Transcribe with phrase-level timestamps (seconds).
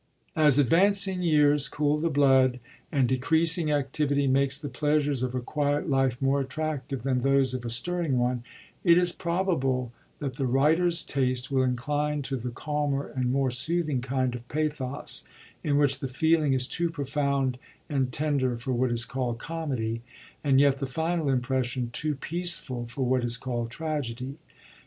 [0.35, 2.59] As advancing years cool the blood,
[2.91, 7.63] and decreasing activity makes the pleasures of a quiet life more attractive than those of
[7.65, 8.43] a stirring one,
[8.83, 14.01] it is probable that the writer's taste will incline to the calmer and more soothing
[14.01, 15.23] kind of pathos,
[15.63, 20.01] in which the feeling is too profound and tender for what is called comedy,
[20.43, 24.39] and yet the final impression too peaceful for what is called tragedy.